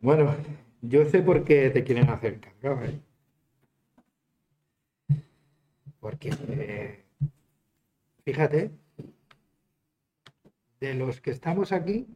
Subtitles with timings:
[0.00, 0.34] Bueno,
[0.82, 3.00] yo sé por qué te quieren hacer cargo, ¿eh?
[6.00, 6.30] Porque,
[8.24, 8.70] fíjate,
[10.80, 12.06] de los que estamos aquí,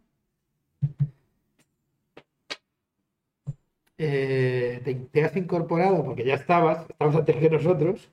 [3.99, 8.11] eh, te, has incorporado porque ya estabas, estabas antes que nosotros.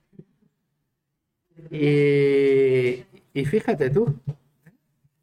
[1.69, 4.19] Y, y fíjate tú,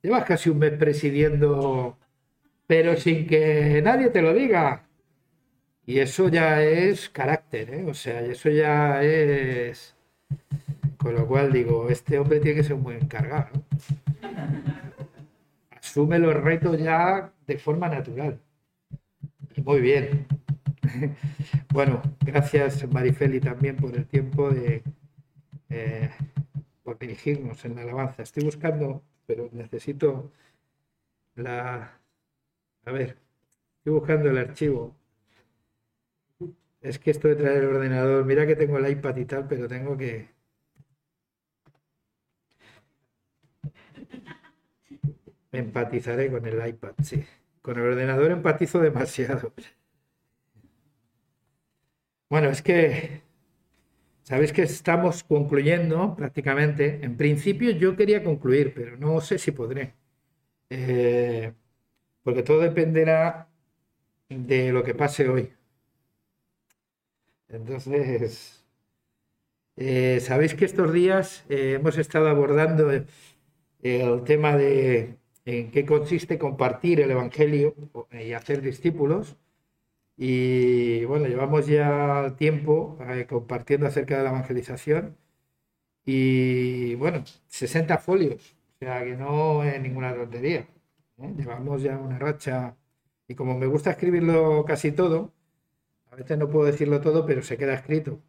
[0.02, 1.96] llevas casi un mes presidiendo,
[2.66, 4.86] pero sin que nadie te lo diga.
[5.86, 7.84] Y eso ya es carácter, ¿eh?
[7.88, 9.94] o sea, eso ya es...
[10.98, 13.50] Con lo cual digo, este hombre tiene que ser muy encargado.
[15.70, 18.40] Asume los retos ya de forma natural.
[19.54, 20.26] Y muy bien.
[21.72, 24.82] Bueno, gracias Marifeli también por el tiempo de
[25.68, 26.10] eh,
[26.82, 28.22] por dirigirnos en la alabanza.
[28.22, 30.32] Estoy buscando, pero necesito
[31.34, 31.98] la
[32.86, 33.18] a ver,
[33.78, 34.96] estoy buscando el archivo.
[36.80, 39.68] Es que esto de traer el ordenador, mira que tengo el iPad y tal, pero
[39.68, 40.30] tengo que.
[45.52, 47.24] Empatizaré con el iPad, sí.
[47.62, 49.52] Con el ordenador empatizo demasiado.
[52.28, 53.22] Bueno, es que
[54.22, 57.00] sabéis que estamos concluyendo prácticamente.
[57.04, 59.94] En principio yo quería concluir, pero no sé si podré.
[60.70, 61.54] Eh,
[62.26, 63.48] porque todo dependerá
[64.28, 65.52] de lo que pase hoy.
[67.48, 68.64] Entonces,
[69.76, 73.06] eh, sabéis que estos días eh, hemos estado abordando el,
[73.82, 77.76] el tema de en qué consiste compartir el Evangelio
[78.10, 79.36] y hacer discípulos.
[80.16, 85.16] Y bueno, llevamos ya tiempo eh, compartiendo acerca de la evangelización
[86.06, 90.66] y bueno, 60 folios, o sea que no es ninguna tontería.
[91.18, 91.34] ¿Eh?
[91.36, 92.76] Llevamos ya una racha
[93.28, 95.32] y como me gusta escribirlo casi todo,
[96.10, 98.20] a veces no puedo decirlo todo, pero se queda escrito.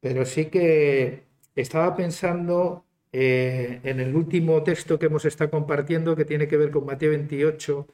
[0.00, 1.24] Pero sí que
[1.54, 6.70] estaba pensando eh, en el último texto que hemos estado compartiendo, que tiene que ver
[6.70, 7.86] con Mateo 28,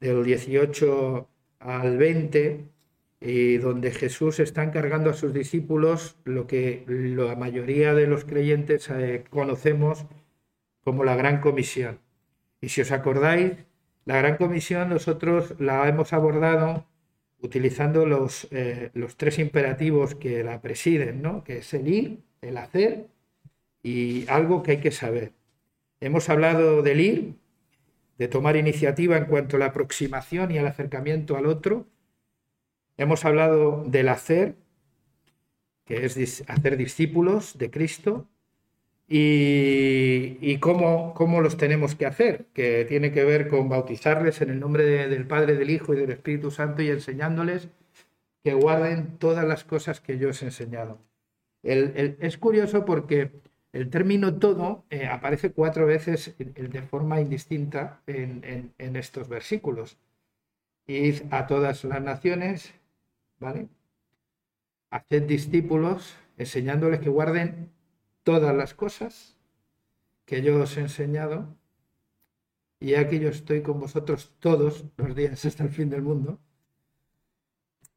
[0.00, 1.28] del 18
[1.60, 2.64] al 20,
[3.20, 8.88] y donde Jesús está encargando a sus discípulos lo que la mayoría de los creyentes
[8.90, 10.06] eh, conocemos
[10.82, 12.00] como la Gran Comisión.
[12.60, 13.52] Y si os acordáis,
[14.04, 16.86] la Gran Comisión nosotros la hemos abordado
[17.42, 21.42] utilizando los, eh, los tres imperativos que la presiden, ¿no?
[21.44, 23.08] que es el ir, el hacer
[23.82, 25.32] y algo que hay que saber.
[26.00, 27.34] Hemos hablado del ir,
[28.18, 31.86] de tomar iniciativa en cuanto a la aproximación y al acercamiento al otro.
[32.98, 34.56] Hemos hablado del hacer,
[35.86, 38.28] que es hacer discípulos de Cristo,
[39.12, 44.60] y, cómo, cómo, los tenemos que hacer, que tiene que ver con bautizarles en el
[44.60, 47.68] nombre del Padre, del Hijo y del Espíritu Santo y enseñándoles
[48.44, 50.98] que guarden todas las cosas que yo os he enseñado.
[51.62, 53.32] es curioso porque
[53.72, 59.98] el término todo eh, aparece cuatro veces de forma indistinta en, estos versículos.
[60.86, 62.74] Id a todas las naciones,
[63.40, 63.68] ¿vale?
[64.90, 67.70] Haced discípulos, enseñándoles que guarden
[68.22, 69.36] todas las cosas
[70.24, 71.56] que yo os he enseñado.
[72.78, 76.38] Y aquí yo estoy con vosotros todos los días hasta el fin del mundo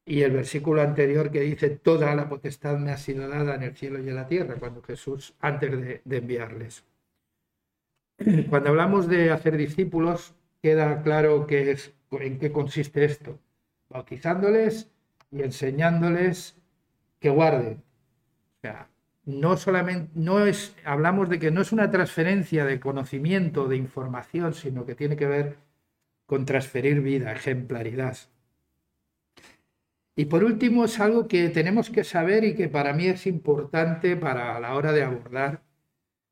[0.06, 3.76] y el versículo anterior que dice, toda la potestad me ha sido dada en el
[3.76, 6.84] cielo y en la tierra, cuando Jesús, antes de, enviarles.
[8.50, 13.38] Cuando hablamos de hacer discípulos, queda claro es, en qué consiste esto,
[13.88, 14.90] bautizándoles
[15.30, 16.56] y enseñándoles
[17.18, 17.82] que guarden.
[18.58, 18.88] O sea,
[19.26, 24.54] no solamente, no es, hablamos de que no es una transferencia de conocimiento, de información,
[24.54, 25.56] sino que tiene que ver
[26.26, 28.16] con transferir vida, ejemplaridad.
[30.16, 34.16] Y por último, es algo que tenemos que saber y que para mí es importante
[34.16, 35.62] para la hora de abordar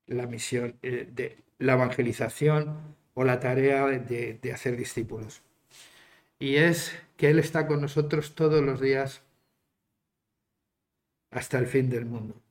[0.06, 5.42] la misión eh, de la evangelización o la tarea de, de hacer discípulos.
[6.38, 9.22] Y es que Él está con nosotros todos los días
[11.30, 12.41] hasta el fin del mundo.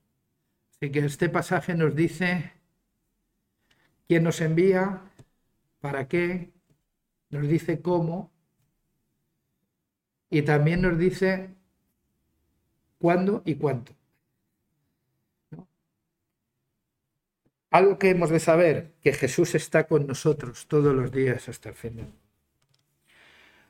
[0.82, 2.54] Así que este pasaje nos dice
[4.08, 5.00] quién nos envía,
[5.80, 6.50] para qué,
[7.30, 8.32] nos dice cómo
[10.28, 11.54] y también nos dice
[12.98, 13.92] cuándo y cuánto.
[17.70, 21.76] Algo que hemos de saber, que Jesús está con nosotros todos los días hasta el
[21.76, 22.12] final.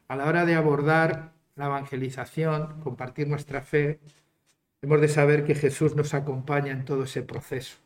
[0.08, 4.00] A la hora de abordar la evangelización, compartir nuestra fe,
[4.82, 7.78] hemos de saber que Jesús nos acompaña en todo ese proceso.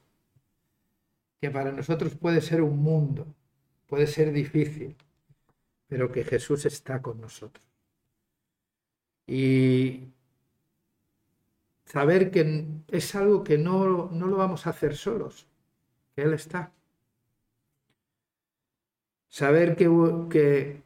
[1.40, 3.26] Que para nosotros puede ser un mundo,
[3.86, 4.96] puede ser difícil,
[5.86, 7.64] pero que Jesús está con nosotros.
[9.26, 10.08] Y
[11.84, 15.46] saber que es algo que no, no lo vamos a hacer solos,
[16.14, 16.72] que Él está.
[19.28, 19.84] Saber que,
[20.30, 20.82] que,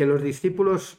[0.00, 0.96] que los discípulos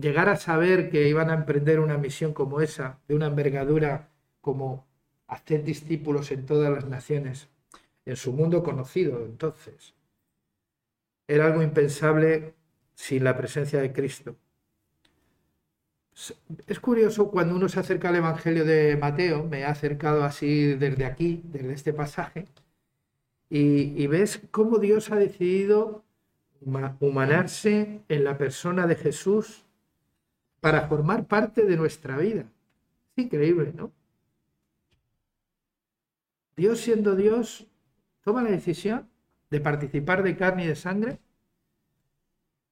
[0.00, 4.10] llegar a saber que iban a emprender una misión como esa, de una envergadura
[4.40, 4.86] como
[5.26, 7.48] hacer discípulos en todas las naciones,
[8.04, 9.92] en su mundo conocido entonces.
[11.26, 12.54] Era algo impensable
[12.94, 14.36] sin la presencia de Cristo.
[16.68, 21.06] Es curioso cuando uno se acerca al Evangelio de Mateo, me ha acercado así desde
[21.06, 22.46] aquí, desde este pasaje,
[23.50, 26.05] y ves cómo Dios ha decidido
[26.60, 29.64] humanarse en la persona de Jesús
[30.60, 32.44] para formar parte de nuestra vida.
[33.16, 33.92] Es increíble, ¿no?
[36.56, 37.66] Dios siendo Dios,
[38.22, 39.08] toma la decisión
[39.50, 41.18] de participar de carne y de sangre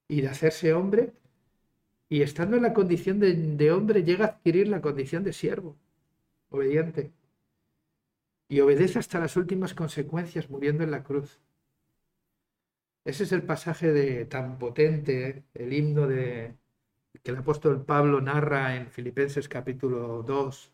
[0.08, 1.12] y de hacerse hombre
[2.08, 5.76] y estando en la condición de, hombre llega a adquirir la condición de siervo,
[6.50, 7.10] obediente.
[8.48, 11.40] Y obedece hasta las últimas consecuencias muriendo en la cruz.
[13.04, 16.54] Ese es el pasaje de, tan potente, el himno de,
[17.22, 20.72] que el apóstol Pablo narra en Filipenses capítulo 2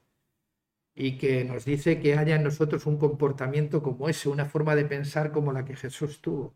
[0.95, 4.85] y que nos dice que haya en nosotros un comportamiento como ese, una forma de
[4.85, 6.55] pensar como la que Jesús tuvo.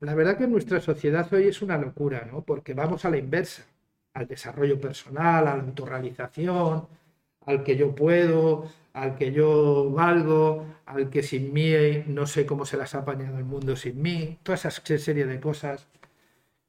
[0.00, 2.42] La verdad que nuestra sociedad hoy es una locura, ¿no?
[2.42, 3.64] Porque vamos a la inversa,
[4.14, 6.88] al desarrollo personal, a la autorrealización,
[7.48, 11.72] al que yo puedo, al que yo valgo, al que sin mí
[12.06, 15.40] no sé cómo se las ha apañado el mundo sin mí, toda esa serie de
[15.40, 15.88] cosas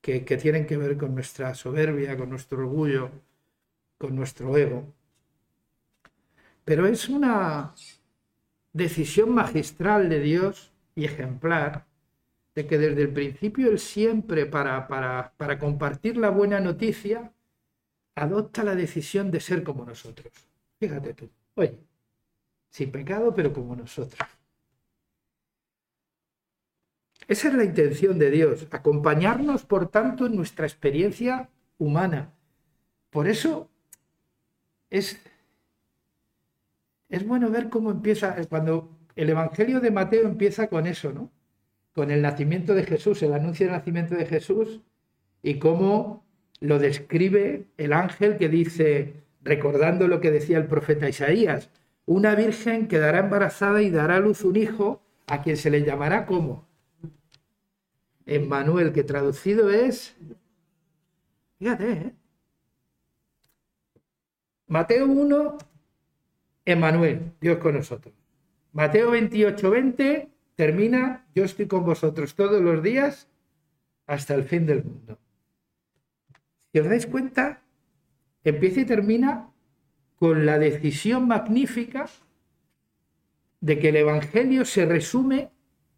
[0.02, 3.12] que, que tienen que ver con nuestra soberbia, con nuestro orgullo,
[3.98, 4.86] con nuestro ego.
[6.64, 7.76] Pero es una
[8.72, 11.88] decisión magistral de Dios y ejemplar
[12.56, 17.34] de que desde el principio Él siempre para, para, para compartir la buena noticia
[18.16, 20.49] adopta la decisión de ser como nosotros.
[20.80, 21.78] Fíjate tú, oye,
[22.70, 24.20] sin pecado, pero como nosotros.
[27.28, 32.34] Esa es la intención de Dios, acompañarnos, por tanto, en nuestra experiencia humana.
[33.12, 33.70] Por eso
[34.90, 35.22] es,
[37.10, 41.30] es bueno ver cómo empieza, cuando el Evangelio de Mateo empieza con eso, ¿no?
[41.94, 44.82] Con el nacimiento de Jesús, el anuncio del nacimiento de Jesús
[45.44, 46.26] y cómo
[46.62, 51.70] lo describe el ángel que dice, recordando lo que decía el profeta Isaías,
[52.06, 56.26] una virgen quedará embarazada y dará a luz un hijo a quien se le llamará
[56.26, 56.68] como
[58.26, 60.16] Emmanuel, que traducido es,
[61.58, 62.14] fíjate, ¿eh?
[64.68, 65.58] Mateo 1,
[66.66, 68.14] Emmanuel, Dios con nosotros.
[68.72, 73.28] Mateo 28, 20 termina, yo estoy con vosotros todos los días
[74.06, 75.18] hasta el fin del mundo.
[76.72, 77.64] Si os dais cuenta,
[78.50, 79.52] empieza y termina
[80.18, 82.10] con la decisión magnífica
[83.62, 85.52] de que el Evangelio se resume,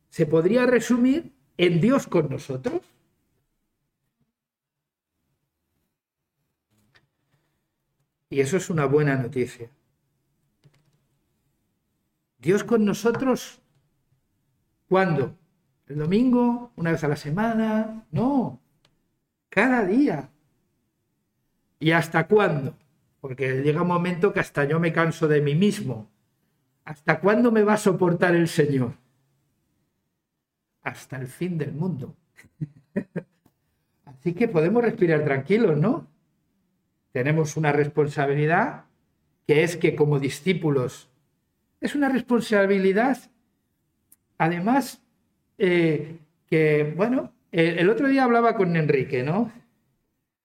[0.10, 2.82] se podría resumir en Dios con nosotros.
[8.30, 9.70] Y eso es una buena noticia.
[12.40, 13.62] Dios con nosotros,
[14.88, 15.38] ¿cuándo?
[15.88, 16.72] ¿El domingo?
[16.76, 18.06] ¿Una vez a la semana?
[18.12, 18.60] No,
[19.50, 20.32] cada día.
[21.82, 22.74] ¿Y hasta cuándo?
[23.22, 26.10] porque llega un momento que hasta yo me canso de mí mismo.
[26.84, 28.96] ¿Hasta cuándo me va a soportar el Señor?
[30.82, 32.16] Hasta el fin del mundo.
[34.06, 36.08] Así que podemos respirar tranquilos, ¿no?
[37.12, 38.86] Tenemos una responsabilidad
[39.46, 41.08] que es que como discípulos
[41.80, 43.18] es una responsabilidad,
[44.38, 45.02] además,
[45.58, 49.52] eh, que, bueno, el otro día hablaba con Enrique, ¿no?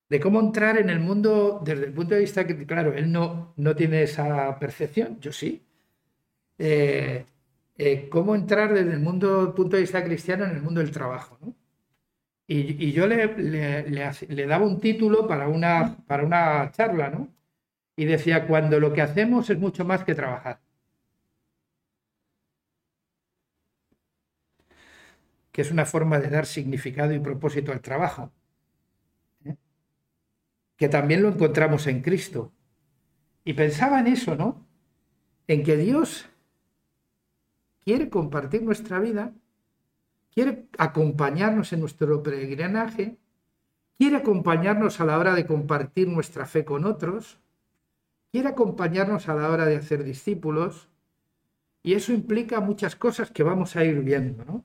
[0.08, 3.54] De cómo entrar en el mundo desde el punto de vista que, claro, él no,
[3.56, 5.66] no tiene esa percepción, yo sí.
[6.58, 7.26] Eh,
[7.78, 11.38] eh, cómo entrar desde el mundo, punto de vista cristiano en el mundo del trabajo.
[11.42, 11.54] ¿no?
[12.46, 17.28] Y, yo le, le, daba un título para una, para una charla, ¿no?
[17.96, 20.60] Y decía, cuando lo que hacemos es mucho más que trabajar.
[25.52, 28.32] Que es una forma de dar significado y propósito al trabajo
[30.76, 32.52] que también lo encontramos en Cristo.
[33.44, 34.66] Y pensaba en eso, ¿no?
[35.46, 36.28] En que Dios
[37.84, 39.32] quiere compartir nuestra vida,
[40.32, 43.16] quiere acompañarnos en nuestro peregrinaje,
[43.96, 47.38] quiere acompañarnos a la hora de compartir nuestra fe con otros,
[48.32, 50.88] quiere acompañarnos a la hora de hacer discípulos,
[51.82, 54.64] y eso implica muchas cosas que vamos a ir viendo, ¿no?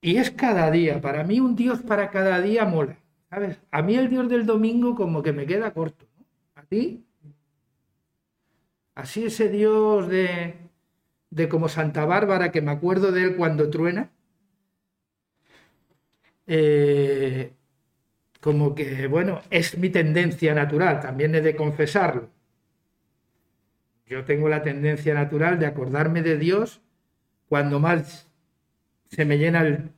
[0.00, 1.00] Y es cada día.
[1.00, 2.98] Para mí un Dios para cada día mola.
[3.70, 6.06] A mí el Dios del domingo como que me queda corto.
[6.56, 7.04] ¿A ti?
[8.94, 10.56] Así ese Dios de,
[11.30, 14.10] de como Santa Bárbara, que me acuerdo de él cuando truena.
[16.46, 17.54] Eh,
[18.40, 22.30] como que, bueno, es mi tendencia natural, también he de confesarlo.
[24.06, 26.80] Yo tengo la tendencia natural de acordarme de Dios
[27.48, 28.28] cuando más
[29.08, 29.92] se me llena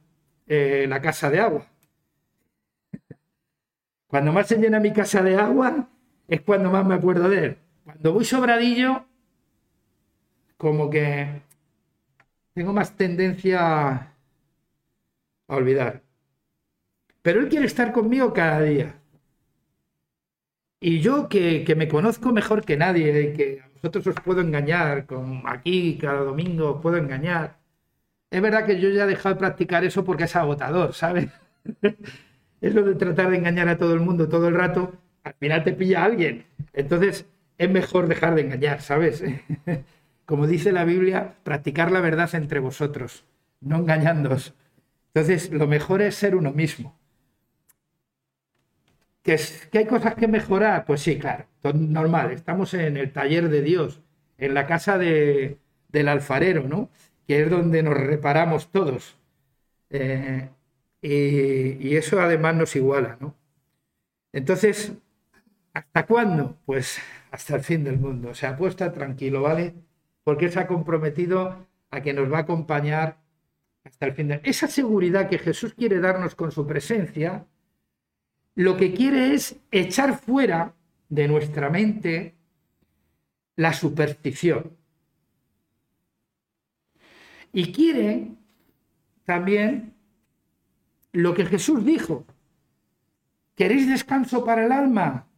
[0.46, 1.71] eh, la casa de agua.
[4.12, 5.88] Cuando más se llena mi casa de agua
[6.28, 7.58] es cuando más me acuerdo de él.
[7.82, 9.06] Cuando voy sobradillo,
[10.58, 11.40] como que
[12.52, 14.14] tengo más tendencia a
[15.48, 16.02] olvidar.
[17.22, 19.00] Pero Él quiere estar conmigo cada día.
[20.78, 25.06] Y yo que, me conozco mejor que nadie y que a vosotros os puedo engañar,
[25.06, 27.56] con aquí cada domingo os puedo engañar,
[28.30, 31.30] es verdad que yo ya he dejado de practicar eso porque es agotador, ¿sabes?
[32.62, 35.64] es lo de tratar de engañar a todo el mundo todo el rato, al final
[35.64, 36.46] te pilla alguien.
[36.72, 37.26] Entonces
[37.58, 39.22] es mejor dejar de engañar, ¿sabes?
[40.26, 43.24] Como dice la Biblia, practicar la verdad entre vosotros,
[43.60, 44.54] no engañándoos.
[45.12, 46.96] Entonces lo mejor es ser uno mismo.
[49.22, 49.38] ¿Que,
[49.74, 50.84] hay cosas que mejorar?
[50.84, 52.30] Pues sí, claro, normal.
[52.30, 54.00] Estamos en el taller de Dios,
[54.38, 56.90] en la casa de, del alfarero, ¿no?
[57.26, 59.16] Que es donde nos reparamos todos.
[59.90, 60.48] Eh,
[61.02, 63.34] y, eso además nos iguala, ¿no?
[64.32, 64.92] Entonces,
[65.74, 66.56] ¿hasta cuándo?
[66.64, 66.98] Pues
[67.32, 68.30] hasta el fin del mundo.
[68.30, 69.74] O sea, apuesta tranquilo, ¿vale?
[70.24, 73.18] Porque se ha comprometido a que nos va a acompañar
[73.84, 77.46] hasta el fin del Esa seguridad que Jesús quiere darnos con su presencia,
[78.54, 80.74] lo que quiere es echar fuera
[81.08, 82.36] de nuestra mente
[83.56, 84.76] la superstición.
[87.52, 88.28] Y quiere
[89.24, 89.94] también
[91.12, 92.24] lo que Jesús dijo.
[93.54, 95.28] ¿Queréis descanso para el alma?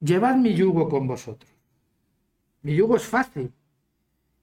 [0.00, 1.50] Llevad mi yugo con vosotros.
[2.62, 3.52] Mi yugo es fácil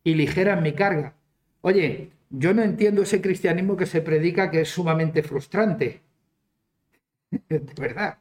[0.03, 1.15] y ligera mi carga.
[1.61, 6.01] Oye, yo no entiendo ese cristianismo que se predica que es sumamente frustrante.
[7.49, 8.19] de verdad,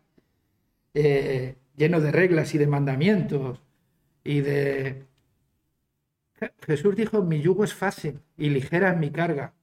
[0.94, 3.60] eh, lleno de reglas y de mandamientos
[4.22, 5.06] y de...
[6.66, 9.54] Jesús dijo, mi yugo es fácil y ligera es mi carga.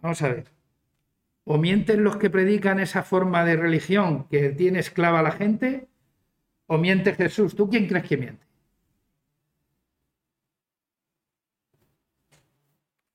[0.00, 0.59] Vamos a ver.
[1.52, 5.88] O mienten los que predican esa forma de religión que tiene esclava a la gente,
[6.68, 7.56] o miente Jesús.
[7.56, 8.46] ¿Tú quién crees que miente?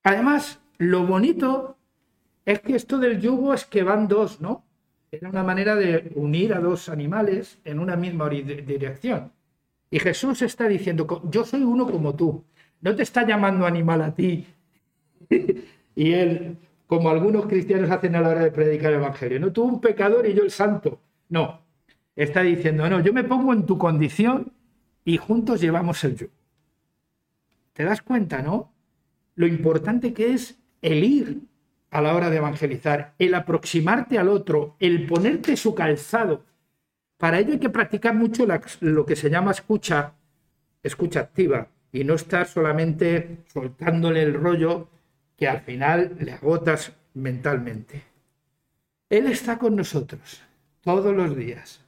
[0.03, 1.77] Además, lo bonito
[2.43, 4.65] es que esto del yugo es que van dos, ¿no?
[5.11, 9.31] Era una manera de unir a dos animales en una misma dirección.
[9.89, 12.43] Y Jesús está diciendo, yo soy uno como tú.
[12.81, 14.45] No te está llamando animal a ti.
[15.95, 19.63] y él, como algunos cristianos hacen a la hora de predicar el Evangelio, no tú
[19.63, 20.99] un pecador y yo el santo.
[21.29, 21.61] No,
[22.15, 24.53] está diciendo, no, yo me pongo en tu condición
[25.03, 26.27] y juntos llevamos el yo.
[27.73, 28.71] ¿Te das cuenta, no?
[29.35, 31.41] Lo importante que es el ir
[31.89, 36.43] a la hora de evangelizar, el aproximarte al otro, el ponerte su calzado.
[37.17, 38.45] Para ello hay que practicar mucho
[38.81, 40.13] lo que se llama escucha,
[40.83, 44.89] escucha activa, y no estar solamente soltándole el rollo
[45.37, 48.03] que al final le agotas mentalmente.
[49.09, 50.41] Él está con nosotros
[50.81, 51.81] todos los días,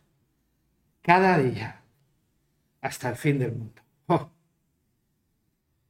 [1.01, 1.81] cada día,
[2.81, 3.81] hasta el fin del mundo.
[4.07, 4.29] Oh.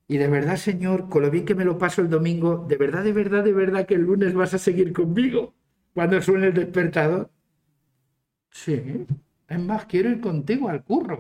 [0.07, 3.03] Y de verdad, Señor, con lo bien que me lo paso el domingo, de verdad,
[3.03, 5.53] de verdad, de verdad que el lunes vas a seguir conmigo
[5.93, 7.29] cuando suene el despertador.
[8.49, 9.05] Sí,
[9.47, 11.19] es más, quiero ir contigo al curro.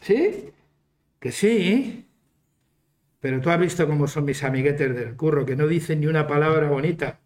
[0.00, 0.50] ¿Sí?
[1.18, 2.05] Que sí.
[3.26, 6.28] Pero tú has visto cómo son mis amiguetes del curro, que no dicen ni una
[6.28, 7.18] palabra bonita.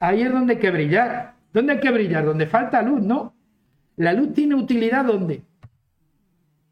[0.00, 1.36] Ahí es donde hay que brillar.
[1.52, 2.24] ¿Dónde hay que brillar?
[2.24, 3.36] Donde falta luz, ¿no?
[3.94, 5.44] La luz tiene utilidad ¿dónde?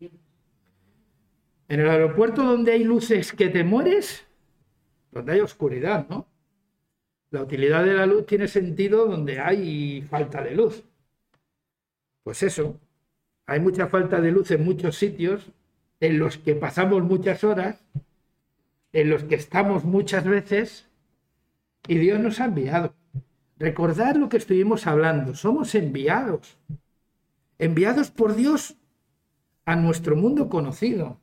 [0.01, 4.27] En el aeropuerto donde hay luces que te mueres,
[5.13, 6.27] donde hay oscuridad, ¿no?
[7.31, 10.83] La utilidad de la luz tiene sentido donde hay falta de luz.
[12.25, 12.81] Pues eso,
[13.47, 15.53] hay mucha falta de luz en muchos sitios
[16.01, 17.83] en los que pasamos muchas horas,
[18.93, 20.89] en los que estamos muchas veces,
[21.89, 22.95] y Dios nos ha enviado.
[23.59, 26.59] Recordad lo que estuvimos hablando, somos enviados,
[27.59, 28.77] enviados por Dios
[29.65, 31.19] a nuestro mundo conocido.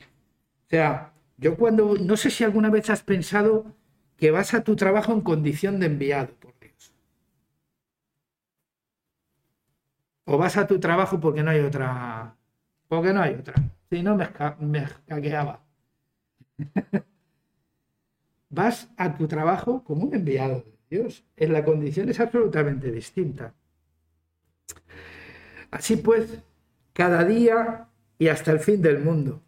[0.00, 3.74] O sea, yo cuando, no sé si alguna vez has pensado
[4.16, 6.92] que vas a tu trabajo en condición de enviado por Dios.
[10.24, 12.36] O vas a tu trabajo porque no hay otra,
[12.88, 13.54] porque no hay otra.
[13.90, 14.28] Si no, me,
[14.60, 14.86] me
[18.50, 21.24] vas a tu trabajo como un enviado de Dios.
[21.36, 23.54] En la condición es absolutamente distinta.
[25.70, 26.42] Así pues,
[26.92, 29.42] cada día y hasta el fin del mundo.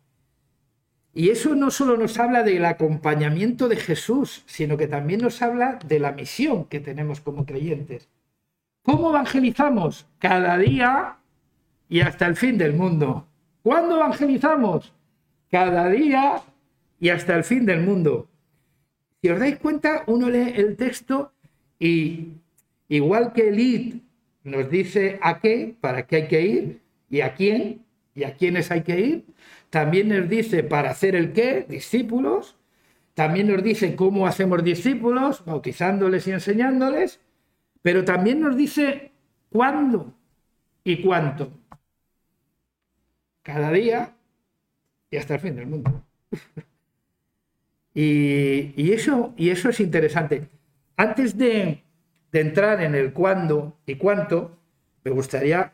[1.13, 5.79] Y eso no solo nos habla del acompañamiento de Jesús, sino que también nos habla
[5.85, 8.09] de la misión que tenemos como creyentes.
[8.83, 10.07] ¿Cómo evangelizamos?
[10.19, 11.17] Cada día
[11.89, 13.27] y hasta el fin del mundo.
[13.63, 14.93] ¿Cuándo evangelizamos?
[15.51, 16.43] Cada día
[16.99, 18.29] y hasta el fin del mundo.
[19.21, 21.33] Si os dais cuenta, uno lee el texto
[21.79, 22.29] y
[22.89, 24.03] igual que el
[24.45, 28.71] nos dice a qué, para qué hay que ir y a quién y a quiénes
[28.71, 29.25] hay que ir,
[29.69, 32.57] también nos dice para hacer el qué, discípulos,
[33.15, 37.21] también nos dice cómo hacemos discípulos, bautizándoles y enseñándoles,
[37.83, 39.13] pero también nos dice
[39.51, 40.15] cuándo
[40.83, 41.51] y cuánto.
[43.43, 44.17] Cada día
[45.11, 46.05] y hasta el fin del mundo.
[47.95, 50.49] y, eso, y eso es interesante.
[50.97, 51.83] Antes de,
[52.33, 54.59] de entrar en el cuándo y cuánto,
[55.05, 55.73] me gustaría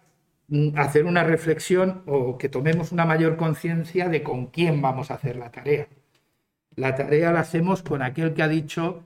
[0.48, 5.14] mm, hacer una reflexión o que tomemos una mayor conciencia de con quién vamos a
[5.14, 5.88] hacer la tarea.
[6.76, 9.04] La tarea la hacemos con aquel que ha dicho,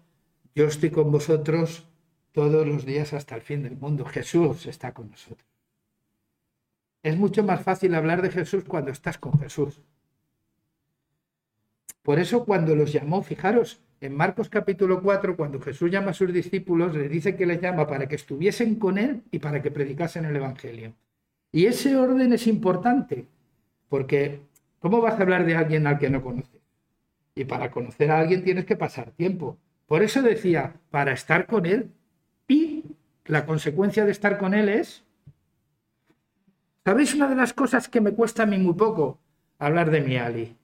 [0.54, 1.88] yo estoy con vosotros
[2.32, 4.04] todos los días hasta el fin del mundo.
[4.04, 5.49] Jesús está con nosotros.
[7.02, 9.80] Es mucho más fácil hablar de Jesús cuando estás con Jesús.
[12.02, 16.32] Por eso cuando los llamó, fijaros, en Marcos capítulo 4, cuando Jesús llama a sus
[16.32, 20.24] discípulos, les dice que les llama para que estuviesen con Él y para que predicasen
[20.24, 20.94] el Evangelio.
[21.52, 23.26] Y ese orden es importante,
[23.88, 24.40] porque
[24.78, 26.60] ¿cómo vas a hablar de alguien al que no conoces?
[27.34, 29.58] Y para conocer a alguien tienes que pasar tiempo.
[29.86, 31.90] Por eso decía, para estar con Él.
[32.48, 32.84] Y
[33.26, 35.04] la consecuencia de estar con Él es...
[36.84, 39.18] ¿Sabéis una de las cosas que me cuesta a mí muy poco?
[39.58, 40.56] Hablar de mi Ali.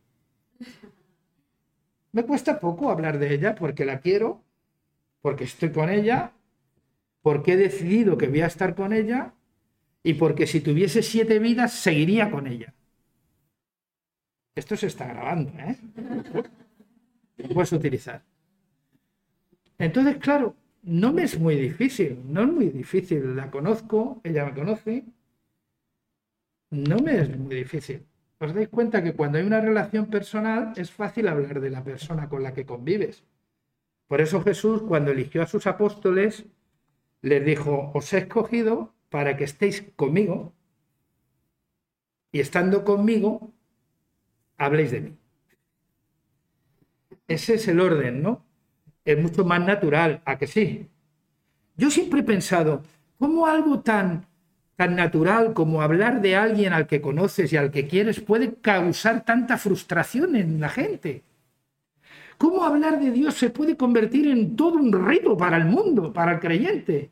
[2.12, 4.42] Me cuesta poco hablar de ella porque la quiero,
[5.20, 6.32] porque estoy con ella,
[7.20, 9.34] porque he decidido que voy a estar con ella
[10.02, 12.72] y porque si tuviese siete vidas seguiría con ella.
[14.54, 15.76] Esto se está grabando, ¿eh?
[17.36, 18.22] Lo puedes utilizar.
[19.78, 23.36] Entonces, claro, no me es muy difícil, no es muy difícil.
[23.36, 25.04] La conozco, ella me conoce.
[26.70, 28.06] No me es muy difícil
[28.38, 32.28] os dais cuenta que cuando hay una relación personal es fácil hablar de la persona
[32.28, 33.24] con la que convives.
[34.08, 36.44] Por eso Jesús, cuando eligió a sus apóstoles,
[37.22, 40.52] les dijo, os he escogido para que estéis conmigo
[42.30, 43.52] y estando conmigo,
[44.58, 45.16] habléis de mí.
[47.26, 48.44] Ese es el orden, ¿no?
[49.04, 50.88] Es mucho más natural, ¿a que sí?
[51.76, 52.82] Yo siempre he pensado,
[53.18, 54.26] ¿cómo algo tan
[54.76, 59.24] tan natural como hablar de alguien al que conoces y al que quieres puede causar
[59.24, 61.22] tanta frustración en la gente.
[62.38, 66.32] ¿Cómo hablar de Dios se puede convertir en todo un reto para el mundo, para
[66.32, 67.10] el creyente?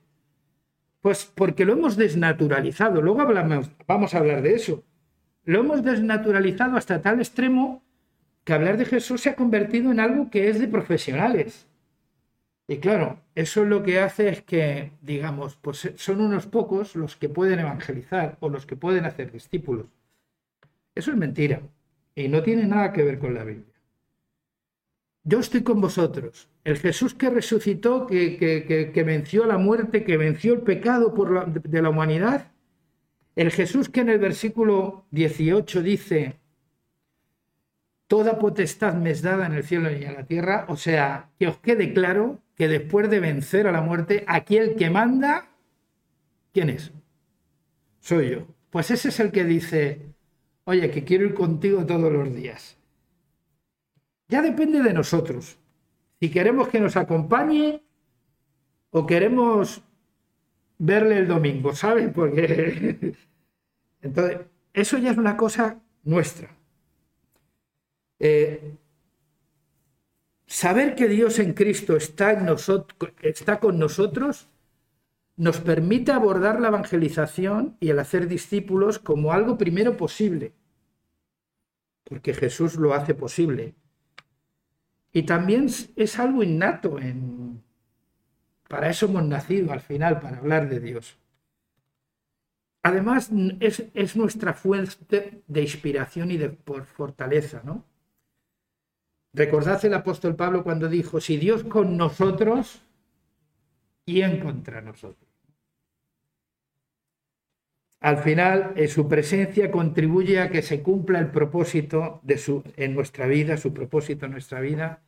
[1.01, 3.01] Pues porque lo hemos desnaturalizado.
[3.01, 4.85] Luego hablamos, vamos a hablar de eso.
[5.45, 7.83] Lo hemos desnaturalizado hasta tal extremo
[8.45, 11.67] que hablar de Jesús se ha convertido en algo que es de profesionales.
[12.67, 17.29] Y claro, eso lo que hace es que, digamos, pues son unos pocos los que
[17.29, 19.87] pueden evangelizar o los que pueden hacer discípulos.
[20.95, 21.61] Eso es mentira
[22.15, 23.75] y no tiene nada que ver con la Biblia.
[25.25, 26.49] Yo estoy con vosotros.
[26.65, 31.83] El Jesús que resucitó, que, que, venció la muerte, que venció el pecado por de
[31.83, 32.53] la humanidad.
[33.35, 36.37] El Jesús que en el versículo 18 dice,
[38.07, 40.67] Toda potestad me es dada en el cielo y en la tierra.
[40.69, 44.91] O sea, que os quede claro que después de vencer a la muerte, aquel que
[44.91, 45.49] manda,
[46.53, 46.93] ¿quién es?
[48.01, 48.47] Soy yo.
[48.71, 50.03] Pues ese es el que dice,
[50.65, 52.77] oye, que quiero ir contigo todos los días.
[54.29, 55.59] Ya depende de nosotros.
[56.21, 57.83] Si queremos que nos acompañe
[58.91, 59.83] o queremos
[60.79, 62.11] verle el domingo, ¿sabes?
[62.13, 63.17] Porque
[64.03, 64.41] entonces,
[64.73, 66.51] eso ya es una cosa nuestra.
[68.19, 68.77] Eh,
[70.47, 72.49] saber que Dios en Cristo está, en
[73.23, 74.49] está con nosotros
[75.37, 80.53] nos permite abordar la evangelización y el hacer discípulos como algo primero posible,
[82.05, 83.75] porque Jesús lo hace posible.
[85.13, 87.63] Y también es algo innato en...
[88.69, 91.19] Para eso hemos nacido al final, para hablar de Dios.
[92.83, 97.85] Además, es, es nuestra fuente de inspiración y de fortaleza, ¿no?
[99.35, 102.83] Recordad el apóstol Pablo cuando dijo, si Dios con nosotros,
[104.07, 105.29] ¿quién contra nosotros?
[107.99, 112.95] Al final, en su presencia contribuye a que se cumpla el propósito de su, en
[112.95, 115.01] nuestra vida, su propósito en nuestra vida,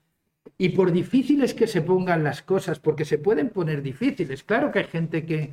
[0.59, 4.79] Y por difíciles que se pongan las cosas, porque se pueden poner difíciles, claro que
[4.79, 5.51] hay gente que,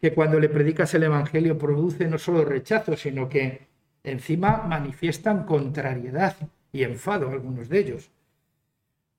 [0.00, 3.68] que cuando le predicas el Evangelio produce no solo rechazo, sino que
[4.02, 6.34] encima manifiestan contrariedad
[6.72, 8.10] y enfado algunos de ellos.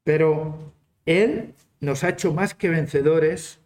[0.03, 0.73] Pero
[1.05, 3.59] Él nos ha hecho más que vencedores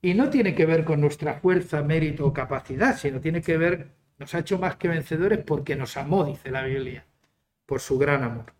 [0.00, 3.88] y no tiene que ver con nuestra fuerza, mérito o capacidad, sino tiene que ver,
[4.18, 7.06] nos ha hecho más que vencedores porque nos amó, dice la Biblia,
[7.66, 8.52] por su gran amor.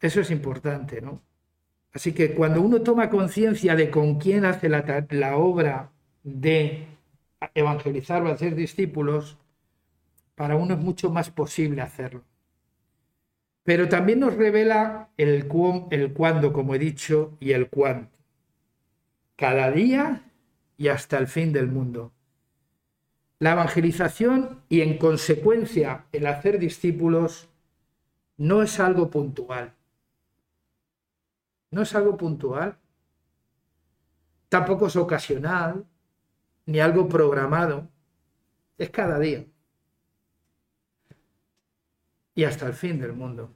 [0.00, 1.20] Eso es importante, ¿no?
[1.92, 5.90] Así que cuando uno toma conciencia de con quién hace la, la obra
[6.22, 6.86] de
[7.54, 9.36] evangelizar o hacer discípulos,
[10.34, 12.24] para uno es mucho más posible hacerlo.
[13.64, 15.48] Pero también nos revela el,
[15.90, 18.18] el cuándo, como he dicho, y el cuánto.
[19.36, 20.30] Cada día
[20.76, 22.12] y hasta el fin del mundo.
[23.38, 27.48] La evangelización y en consecuencia el hacer discípulos
[28.36, 29.74] no es algo puntual.
[31.70, 32.78] No es algo puntual.
[34.48, 35.86] Tampoco es ocasional,
[36.66, 37.88] ni algo programado.
[38.76, 39.44] Es cada día
[42.34, 43.54] y hasta el fin del mundo.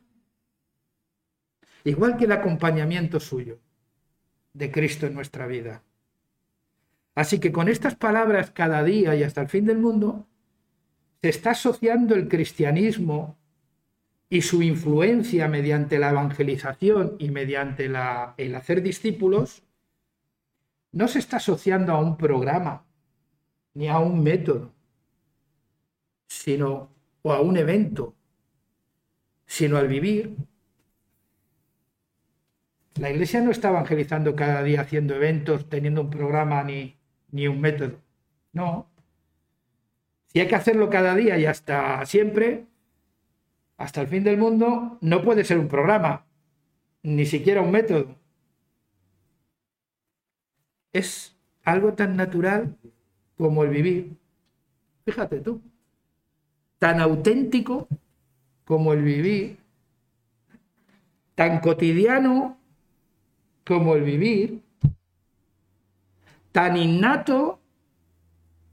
[1.85, 3.59] Igual que el acompañamiento suyo
[4.53, 5.83] de Cristo en nuestra vida.
[7.15, 10.27] Así que con estas palabras cada día y hasta el fin del mundo,
[11.23, 13.39] se está asociando el cristianismo
[14.29, 19.63] y su influencia mediante la evangelización y mediante la, el hacer discípulos,
[20.93, 22.85] no se está asociando a un programa
[23.75, 24.73] ni a un método,
[26.27, 26.91] sino
[27.23, 28.16] o a un evento
[29.47, 30.37] sino al vivir.
[32.97, 36.97] La iglesia no está evangelizando cada día haciendo eventos, teniendo un programa ni,
[37.31, 38.01] ni un método.
[38.53, 38.91] No.
[40.29, 42.67] Si hay que hacerlo cada día y hasta siempre,
[43.77, 46.27] hasta el fin del mundo, no puede ser un programa,
[47.03, 48.17] ni siquiera un método.
[50.93, 52.77] Es algo tan natural
[53.37, 54.17] como el vivir.
[55.05, 55.61] Fíjate tú,
[56.79, 57.89] tan auténtico
[58.67, 59.59] como el vivir,
[61.37, 62.59] tan cotidiano
[63.65, 64.61] como el vivir,
[66.51, 67.61] tan innato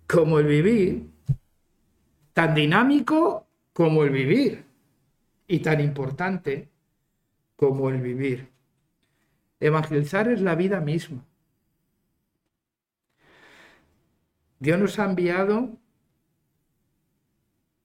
[0.08, 1.10] como el vivir,
[2.34, 4.66] tan dinámico como el vivir
[5.48, 6.70] y tan importante
[7.56, 8.50] como el vivir.
[9.60, 11.24] Evangelizar es la vida misma.
[14.58, 15.78] Dios nos ha enviado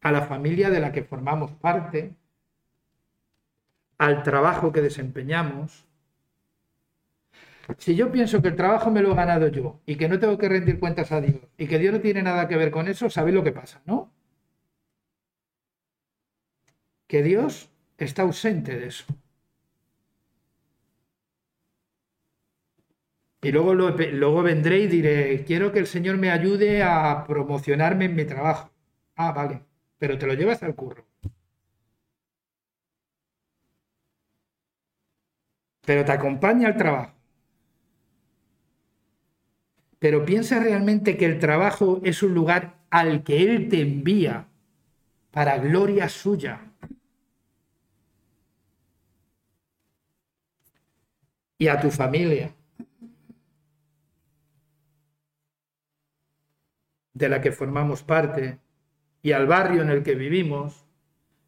[0.00, 2.14] a la familia de la que formamos parte,
[3.98, 5.86] al trabajo que desempeñamos.
[7.78, 10.38] Si yo pienso que el trabajo me lo he ganado yo y que no tengo
[10.38, 13.10] que rendir cuentas a Dios y que Dios no tiene nada que ver con eso,
[13.10, 13.82] ¿sabéis lo que pasa?
[13.84, 14.10] ¿No?
[17.08, 19.04] Que Dios está ausente de eso.
[23.42, 28.16] Y luego, luego vendré y diré, quiero que el Señor me ayude a promocionarme en
[28.16, 28.70] mi trabajo.
[29.16, 29.67] Ah, vale
[29.98, 31.04] pero te lo llevas al curro.
[35.84, 37.14] Pero te acompaña al trabajo.
[39.98, 44.46] Pero piensa realmente que el trabajo es un lugar al que Él te envía
[45.30, 46.60] para gloria suya.
[51.58, 52.54] Y a tu familia.
[57.18, 58.60] de la que formamos parte,
[59.22, 60.84] y al barrio en el que vivimos,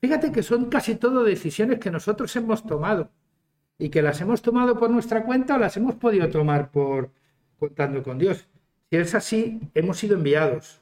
[0.01, 3.11] fíjate que son casi todo decisiones que nosotros hemos tomado
[3.79, 7.11] y que las hemos tomado por nuestra cuenta o las hemos podido tomar por
[7.59, 8.49] contando con Dios.
[8.91, 10.81] Si es así, hemos sido enviados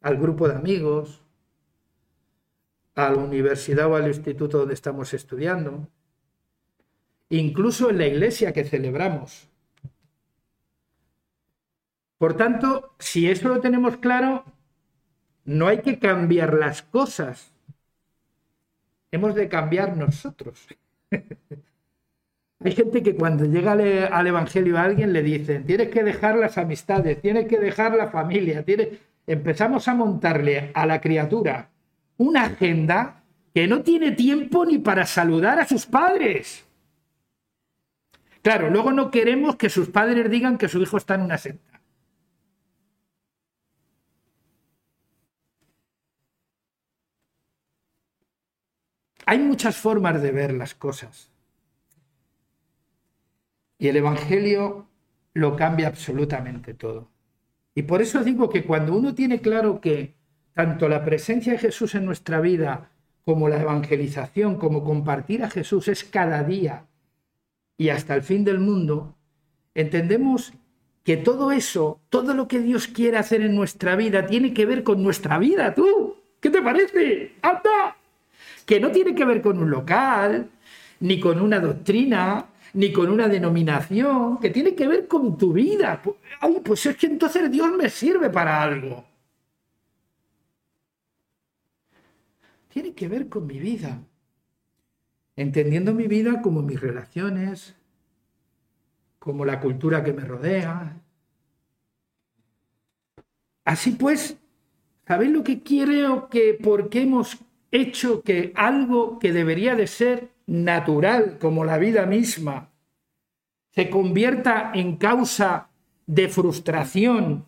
[0.00, 1.22] al grupo de amigos,
[2.94, 5.88] a la universidad o al instituto donde estamos estudiando,
[7.28, 9.48] incluso en la iglesia que celebramos.
[12.18, 14.44] Por tanto, si eso lo tenemos claro,
[15.48, 17.50] no hay que cambiar las cosas.
[19.10, 20.66] Hemos de cambiar nosotros.
[22.60, 26.58] hay gente que cuando llega al, Evangelio a alguien le dicen, tienes que dejar las
[26.58, 28.62] amistades, tienes que dejar la familia.
[29.26, 31.70] Empezamos a montarle a la criatura
[32.18, 33.22] una agenda
[33.54, 36.66] que no tiene tiempo ni para saludar a sus padres.
[38.42, 41.77] Claro, luego no queremos que sus padres digan que su hijo está en una secta.
[49.28, 51.30] Hay muchas formas de ver las cosas.
[53.78, 54.86] Y el Evangelio
[55.34, 57.10] lo cambia absolutamente todo.
[57.74, 60.14] Y por eso digo que cuando uno tiene claro que
[60.54, 62.88] tanto la presencia de Jesús en nuestra vida
[63.26, 66.86] como la evangelización, como compartir a Jesús es cada día
[67.76, 69.14] y hasta el fin del mundo,
[69.74, 70.54] entendemos
[71.04, 74.84] que todo eso, todo lo que Dios quiere hacer en nuestra vida, tiene que ver
[74.84, 76.16] con nuestra vida, tú.
[76.40, 77.34] ¿Qué te parece?
[77.42, 77.97] ¡Anda!
[78.68, 80.50] Que no tiene que ver con un local,
[81.00, 86.02] ni con una doctrina, ni con una denominación, que tiene que ver con tu vida.
[86.38, 89.06] Ay, pues es que entonces Dios me sirve para algo.
[92.68, 94.02] Tiene que ver con mi vida.
[95.34, 97.74] Entendiendo mi vida como mis relaciones,
[99.18, 100.94] como la cultura que me rodea.
[103.64, 104.36] Así pues,
[105.06, 107.38] ¿sabéis lo que creo que porque hemos
[107.70, 112.70] hecho que algo que debería de ser natural, como la vida misma,
[113.74, 115.68] se convierta en causa
[116.06, 117.44] de frustración,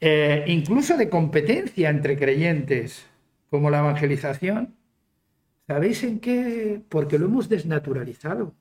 [0.00, 3.06] eh, incluso de competencia entre creyentes,
[3.50, 4.74] como la evangelización?
[5.66, 6.80] ¿Sabéis en qué?
[6.88, 8.54] Porque lo hemos desnaturalizado.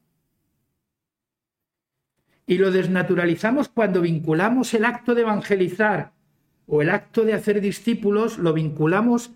[2.46, 6.12] Y lo desnaturalizamos cuando vinculamos el acto de evangelizar
[6.66, 9.32] o el acto de hacer discípulos, lo vinculamos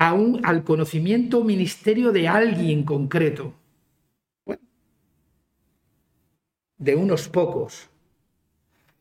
[0.00, 0.10] a
[0.42, 3.54] al conocimiento ministerio de alguien concreto.
[6.80, 7.90] de unos pocos.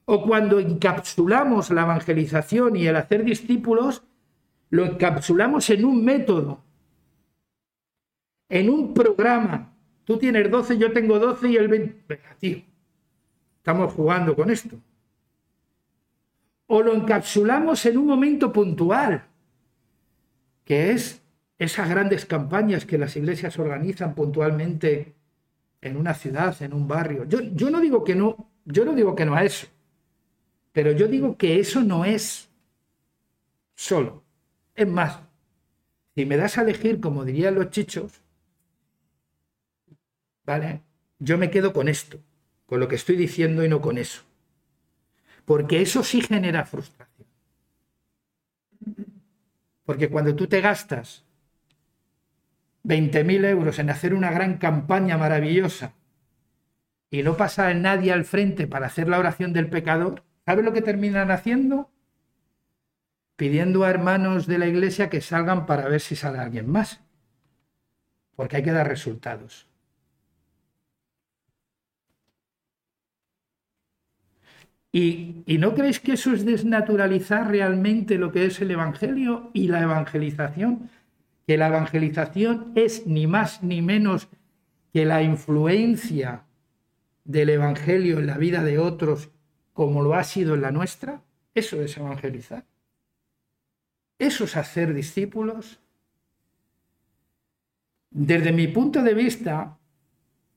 [0.06, 4.04] O cuando encapsulamos la evangelización y el hacer discípulos,
[4.70, 6.62] lo encapsulamos en un método,
[8.50, 9.74] en un programa.
[10.04, 12.04] Tú tienes 12, yo tengo 12 y el 20.
[12.08, 12.62] Venga, tío,
[13.58, 14.76] Estamos jugando con esto.
[16.68, 19.29] O lo encapsulamos en un momento puntual,
[20.70, 21.24] que es
[21.58, 25.16] esas grandes campañas que las iglesias organizan puntualmente
[25.82, 27.26] en una ciudad, en un barrio.
[27.26, 29.66] Yo, yo no digo que no, yo no digo que no a eso,
[30.72, 32.52] pero yo digo que eso no es
[33.76, 34.24] solo.
[34.76, 35.20] Es más,
[36.14, 38.22] si me das a elegir, como dirían los chichos,
[40.46, 40.84] ¿vale?
[41.18, 42.20] Yo me quedo con esto
[42.68, 44.22] con lo que estoy diciendo y no con eso.
[45.46, 46.99] Porque eso sí genera frustración.
[49.90, 51.26] Porque cuando tú te gastas
[52.84, 55.94] 20.000 euros en hacer una gran campaña maravillosa
[57.10, 60.84] y no pasa nadie al frente para hacer la oración del pecador, ¿sabes lo que
[60.84, 61.90] terminan haciendo?
[63.36, 67.02] Pidiendo a hermanos de la iglesia que salgan para ver si sale alguien más.
[68.36, 69.69] Porque hay que dar resultados.
[74.92, 79.82] ¿Y, no creéis que eso es desnaturalizar realmente lo que es el Evangelio y la
[79.82, 80.90] evangelización?
[81.46, 84.28] Que la evangelización es ni más ni menos
[84.92, 86.44] que la influencia
[87.24, 89.30] del Evangelio en la vida de otros
[89.74, 91.22] como lo ha sido en la nuestra.
[91.54, 92.66] Eso es evangelizar.
[94.18, 95.80] Eso es hacer discípulos.
[98.10, 99.78] Desde mi punto de vista,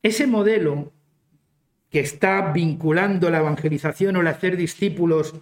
[0.02, 0.92] ese modelo
[1.92, 5.34] que está vinculando la evangelización o el hacer discípulos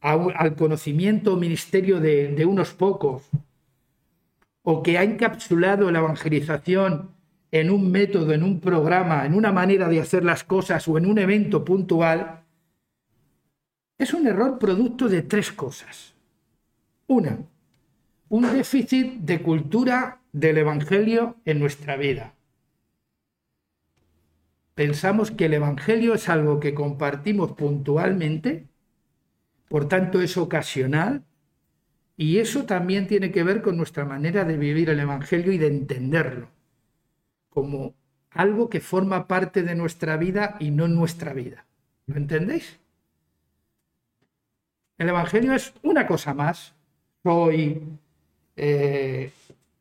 [0.00, 3.24] al conocimiento o ministerio de, de unos pocos,
[4.62, 7.10] o que ha encapsulado la evangelización
[7.50, 11.06] en un método, en un programa, en una manera de hacer las cosas o en
[11.06, 12.44] un evento puntual,
[13.98, 16.14] es un error producto de tres cosas.
[17.08, 17.38] Una,
[18.28, 22.35] un déficit de cultura del Evangelio en nuestra vida
[24.76, 28.68] pensamos que el Evangelio es algo que compartimos puntualmente,
[29.68, 31.24] por tanto es ocasional,
[32.16, 35.68] y eso también tiene que ver con nuestra manera de vivir el Evangelio y de
[35.68, 36.48] entenderlo,
[37.48, 37.94] como
[38.30, 41.64] algo que forma parte de nuestra vida y no nuestra vida.
[42.06, 42.78] ¿Lo entendéis?
[44.98, 46.74] El Evangelio es una cosa más.
[47.22, 47.82] Soy
[48.56, 49.32] eh,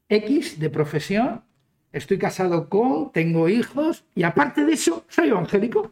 [0.08, 1.45] X de profesión
[1.96, 5.92] estoy casado con, tengo hijos y aparte de eso, soy evangélico.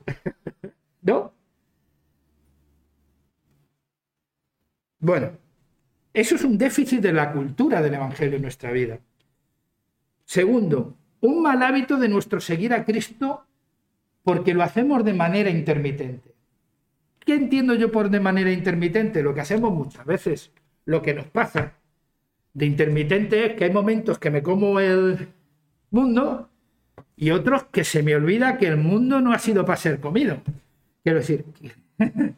[1.01, 1.33] ¿No?
[4.99, 5.31] Bueno,
[6.13, 8.99] eso es un déficit de la cultura del Evangelio en nuestra vida.
[10.25, 13.45] Segundo, un mal hábito de nuestro seguir a Cristo
[14.23, 16.33] porque lo hacemos de manera intermitente.
[17.19, 19.23] ¿Qué entiendo yo por de manera intermitente?
[19.23, 20.51] Lo que hacemos muchas veces,
[20.85, 21.73] lo que nos pasa
[22.53, 25.33] de intermitente es que hay momentos que me como el,
[25.93, 26.49] mundo
[27.15, 30.41] y otros que se me olvida que el mundo no ha sido para ser comido.
[31.03, 31.45] Quiero decir,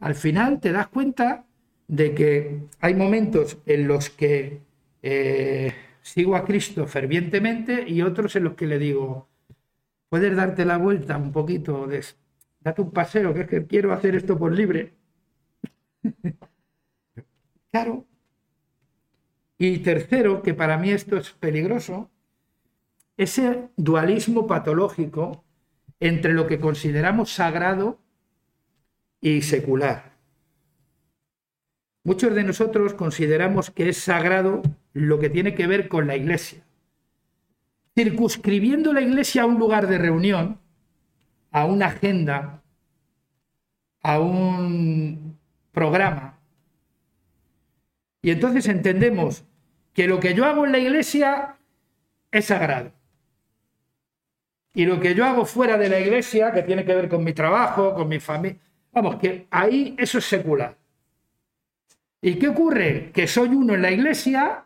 [0.00, 1.44] al final te das cuenta
[1.88, 4.60] de que hay momentos en los que
[5.02, 9.28] eh, sigo a Cristo fervientemente y otros en los que le digo,
[10.08, 12.04] puedes darte la vuelta un poquito, de,
[12.60, 14.92] date un paseo, que es que quiero hacer esto por libre.
[17.70, 18.04] claro.
[19.56, 22.10] Y tercero, que para mí esto es peligroso,
[23.16, 25.44] ese dualismo patológico
[26.00, 27.98] entre lo que consideramos sagrado
[29.20, 30.14] y secular.
[32.02, 34.60] Muchos de nosotros consideramos que es sagrado
[34.92, 36.62] lo que tiene que ver con la iglesia.
[37.94, 40.58] Circunscribiendo la iglesia a un lugar de reunión,
[41.50, 42.62] a una agenda,
[44.02, 45.38] a un
[45.72, 46.38] programa.
[48.20, 49.44] Y entonces entendemos
[49.94, 51.56] que lo que yo hago en la iglesia
[52.30, 52.92] es sagrado.
[54.74, 57.32] Y lo que yo hago fuera de la iglesia, que tiene que ver con mi
[57.32, 58.58] trabajo, con mi familia,
[58.92, 60.76] vamos, que ahí eso es secular.
[62.20, 63.12] ¿Y qué ocurre?
[63.12, 64.64] Que soy uno en la iglesia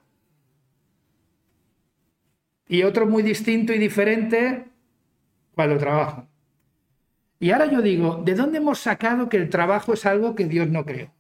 [2.67, 4.65] y otro muy distinto y diferente
[5.55, 6.27] cuando trabajo.
[7.41, 10.69] Y ahora yo digo, ¿de dónde hemos sacado que el trabajo es algo que Dios
[10.69, 11.11] no creó?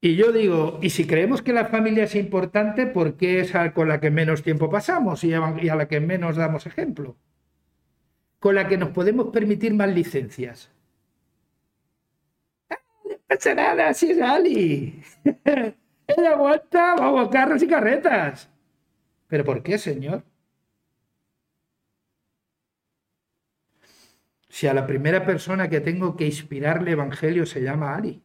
[0.00, 3.88] Y yo digo, y si creemos que la familia es importante, ¿por qué es con
[3.88, 5.40] la que menos tiempo pasamos y a
[5.74, 7.16] la que menos damos ejemplo?
[8.38, 10.70] Con la que nos podemos permitir más licencias.
[12.70, 15.02] Ah, no pasa nada, si es Ali.
[16.06, 18.48] Ella aguanta, vamos, carros y carretas.
[19.26, 20.24] ¿Pero por qué, señor?
[24.48, 28.22] Si a la primera persona que tengo que inspirarle evangelio se llama Ali.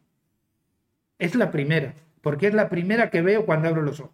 [1.24, 4.12] Es la primera, porque es la primera que veo cuando abro los ojos.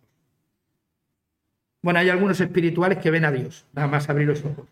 [1.83, 4.69] Bueno, hay algunos espirituales que ven a Dios, nada más abrir los ojos.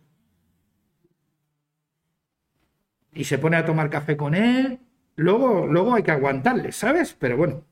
[3.12, 4.78] Y se pone a tomar café con él.
[5.16, 7.12] Luego, luego hay que aguantarle, ¿sabes?
[7.12, 7.64] Pero bueno.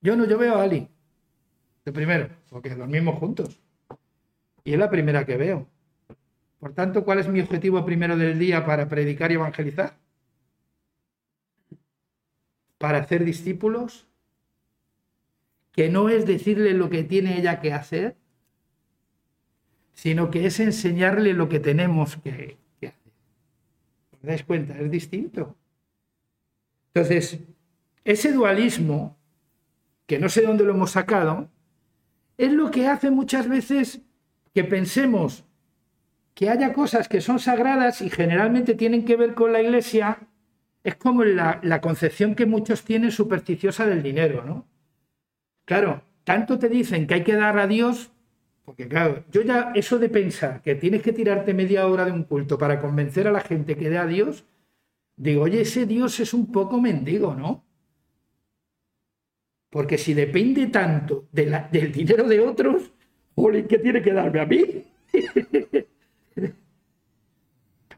[0.00, 0.88] Yo no, yo veo a Ali.
[1.84, 3.60] De primero, porque dormimos juntos.
[4.64, 5.66] Y es la primera que veo.
[6.60, 9.98] Por tanto, ¿cuál es mi objetivo primero del día para predicar y evangelizar?
[12.82, 14.08] Para hacer discípulos,
[15.70, 18.16] que no es decirle lo que tiene ella que hacer,
[19.92, 23.12] sino que es enseñarle lo que tenemos que, hacer.
[24.14, 24.76] ¿Os dais cuenta?
[24.76, 25.54] Es distinto.
[26.92, 27.38] Entonces,
[28.02, 29.16] ese dualismo,
[30.08, 31.48] que no sé dónde lo hemos sacado,
[32.36, 34.00] es lo que hace muchas veces
[34.52, 35.44] que pensemos
[36.34, 40.26] que haya cosas que son sagradas y generalmente tienen que ver con la iglesia
[40.84, 44.66] es como la, concepción que muchos tienen supersticiosa del dinero, ¿no?
[45.64, 48.10] Claro, tanto te dicen que hay que dar a Dios,
[48.64, 52.24] porque claro, yo ya eso de pensar que tienes que tirarte media hora de un
[52.24, 54.44] culto para convencer a la gente que dé a Dios,
[55.16, 57.64] digo, oye, ese Dios es un poco mendigo, ¿no?
[59.70, 62.92] Porque si depende tanto del dinero de otros,
[63.68, 64.84] ¿qué tiene que darme a mí?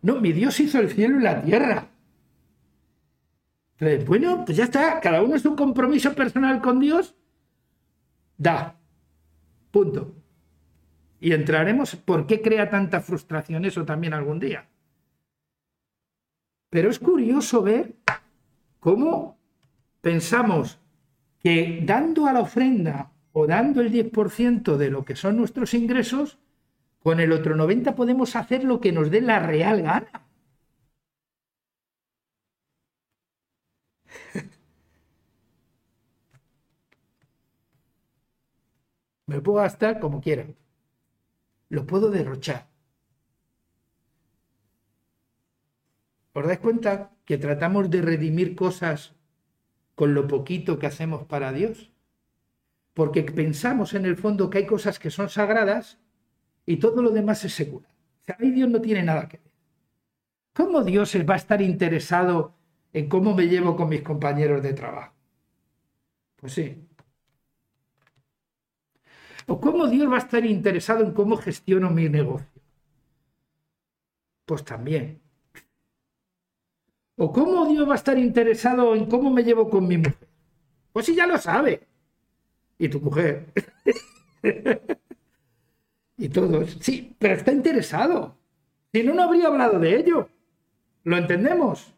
[0.02, 1.88] no, mi Dios hizo el cielo y la tierra
[4.06, 7.14] bueno, pues ya está, cada uno es un compromiso personal con Dios,
[8.36, 8.76] da,
[9.70, 10.14] punto.
[11.20, 14.68] Y entraremos por qué crea tanta frustración eso también algún día.
[16.70, 17.94] Pero es curioso ver
[18.80, 19.38] cómo
[20.00, 20.78] pensamos
[21.38, 26.38] que dando a la ofrenda o dando el 10% de lo que son nuestros ingresos,
[26.98, 30.23] con el otro 90 podemos hacer lo que nos dé la real gana.
[39.26, 40.46] Me puedo gastar como quiera.
[41.68, 42.68] Lo puedo derrochar.
[46.34, 46.92] ¿Os dais cuenta
[47.24, 49.14] que tratamos de redimir cosas
[49.94, 51.92] con lo poquito que hacemos para Dios?
[52.92, 55.98] Porque pensamos en el fondo que hay cosas que son sagradas
[56.66, 57.92] y todo lo demás es secular.
[58.22, 59.52] O sea, ahí Dios no tiene nada que ver.
[60.54, 62.54] ¿Cómo Dios va a estar interesado
[62.94, 65.12] en cómo me llevo con mis compañeros de trabajo.
[66.36, 66.88] Pues sí.
[69.46, 72.48] ¿O cómo Dios va a estar interesado en cómo gestiono mi negocio?
[74.46, 75.20] Pues también.
[77.16, 80.28] ¿O cómo Dios va a estar interesado en cómo me llevo con mi mujer?
[80.92, 81.86] Pues sí, ya lo sabe.
[82.78, 83.52] Y tu mujer.
[86.16, 86.78] y todos.
[86.80, 88.36] Sí, pero está interesado.
[88.92, 90.28] Si no, no habría hablado de ello.
[91.02, 91.93] ¿Lo entendemos?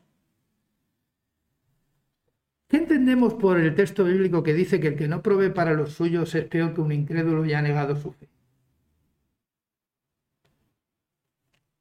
[2.68, 5.92] ¿Qué entendemos por el texto bíblico que dice que el que no provee para los
[5.92, 8.28] suyos es peor que un incrédulo y ha negado su fe?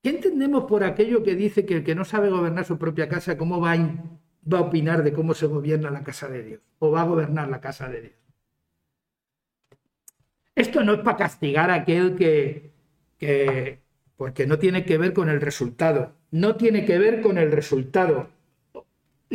[0.03, 3.37] ¿Qué entendemos por aquello que dice que el que no sabe gobernar su propia casa,
[3.37, 6.61] cómo va a, opinar de cómo se gobierna la casa de Dios?
[6.77, 8.13] ¿O va a gobernar la casa de Dios?
[10.53, 12.71] Esto no es para castigar a aquel que,
[13.17, 13.79] que
[14.15, 18.29] porque no tiene que ver con el resultado, no tiene que ver con el resultado.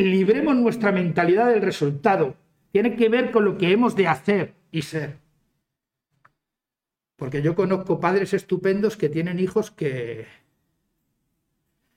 [0.05, 2.35] Libremos nuestra mentalidad del resultado,
[2.73, 5.19] tiene que ver con lo que hemos de hacer y ser.
[7.17, 10.27] Porque yo conozco padres estupendos que tienen hijos que...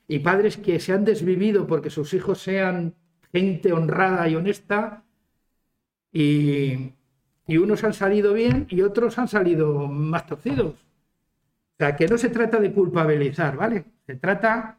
[0.06, 2.94] Y padres que se han desvivido porque sus hijos sean
[3.32, 5.06] gente honrada y honesta
[6.12, 6.92] y,
[7.48, 10.74] y unos han salido bien y otros han salido más torcidos.
[10.74, 13.86] O sea, que no se trata de culpabilizar, ¿vale?
[14.06, 14.78] Se trata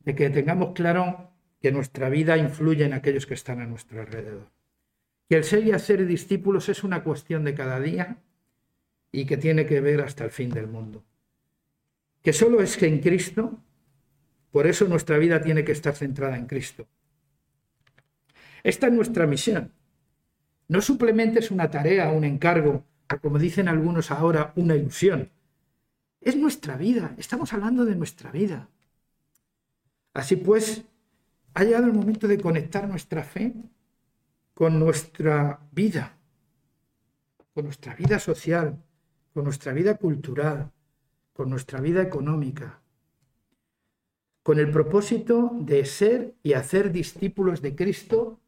[0.00, 1.31] de que tengamos claro
[1.62, 4.50] que nuestra vida influye en aquellos que están a nuestro alrededor.
[5.28, 8.16] Que el ser y hacer discípulos es una cuestión de cada día
[9.12, 11.04] y que tiene que ver hasta el fin del mundo.
[12.20, 13.60] Que solo es que en Cristo,
[14.50, 16.88] por eso nuestra vida tiene que estar centrada en Cristo.
[18.64, 19.70] Esta es nuestra misión.
[20.66, 25.30] No simplemente es una tarea, un encargo, o como dicen algunos ahora, una ilusión.
[26.20, 28.68] Es nuestra vida, estamos hablando de nuestra vida.
[30.14, 30.84] Así pues,
[31.54, 33.52] ha llegado el momento de conectar nuestra fe
[34.54, 36.16] con nuestra vida,
[37.54, 38.82] con nuestra vida social,
[39.32, 40.70] con nuestra vida cultural,
[41.32, 42.80] con nuestra vida económica,
[44.42, 48.40] con el propósito de ser y hacer discípulos de Cristo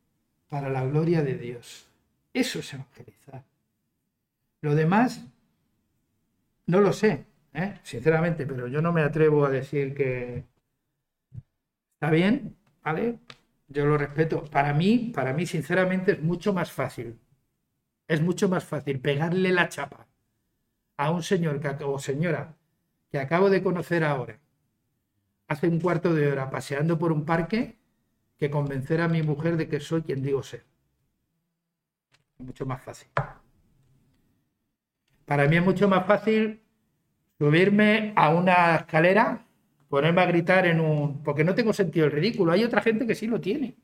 [0.49, 1.87] para la gloria de Dios.
[2.33, 3.45] Eso es evangelizar.
[4.61, 5.25] Lo demás,
[6.67, 7.79] no lo sé, ¿eh?
[7.83, 10.45] sinceramente, pero yo no me atrevo a decir que
[11.95, 13.19] está bien, ¿vale?
[13.69, 14.45] Yo lo respeto.
[14.45, 17.19] Para mí, para mí, sinceramente, es mucho más fácil.
[18.07, 20.07] Es mucho más fácil pegarle la chapa
[20.97, 22.55] a un señor o señora
[23.11, 24.41] que acabo de conocer ahora,
[25.49, 27.79] hace un cuarto de hora paseando por un parque,
[28.39, 30.65] que convencer a mi mujer de que soy quien digo ser.
[32.39, 33.09] mucho más fácil.
[35.25, 36.61] Para mí es mucho más fácil
[37.39, 39.47] subirme a una escalera,
[39.95, 41.23] ponerme a gritar en un...
[41.23, 42.51] porque no tengo sentido del ridículo.
[42.51, 43.77] Hay otra gente que sí lo tiene.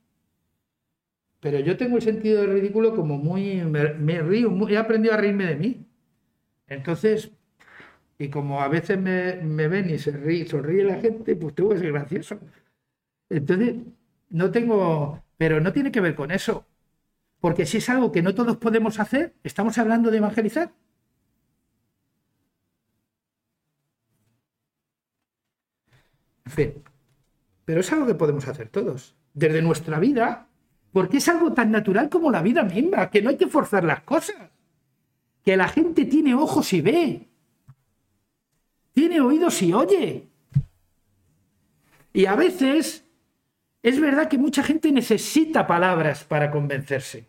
[1.39, 3.63] Pero yo tengo el sentido del río como muy...
[3.63, 5.87] me, río, he aprendido a reírme de mí.
[6.67, 7.31] Entonces,
[8.19, 11.79] y como a veces me, ven y se ríe, sonríe la gente, pues tengo que
[11.79, 12.41] ser gracioso.
[13.29, 13.77] Entonces,
[14.31, 16.67] no tengo, pero no tiene que ver con eso.
[17.39, 20.73] Porque si es algo que no todos podemos hacer, estamos hablando de evangelizar.
[27.65, 30.49] Pero es algo que podemos hacer todos, desde nuestra vida,
[30.93, 34.01] porque es algo tan natural como la vida misma, que no hay que forzar las
[34.03, 34.51] cosas
[35.45, 37.29] que la gente tiene ojos y ve,
[38.93, 40.29] tiene oídos y oye.
[42.13, 43.05] Y a veces
[43.83, 47.27] es verdad que mucha gente necesita palabras para convencerse,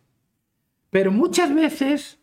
[0.89, 2.19] pero muchas veces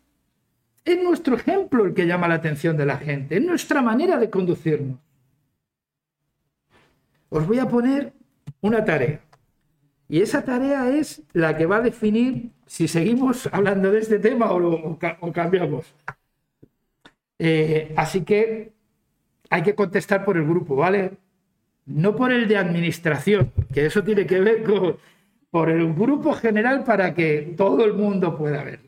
[0.84, 4.30] es nuestro ejemplo el que llama la atención de la gente, es nuestra manera de
[4.30, 4.98] conducirnos.
[7.28, 8.12] Os voy a poner
[8.60, 9.20] una tarea.
[10.08, 14.52] Y esa tarea es la que va a definir si seguimos hablando de este tema
[14.52, 14.98] o,
[15.32, 15.94] cambiamos.
[17.38, 18.72] Eh, así que
[19.50, 21.12] hay que contestar por el grupo, ¿vale?
[21.86, 24.96] No por el de administración, que eso tiene que ver con
[25.50, 28.80] por el grupo general para que todo el mundo pueda ver.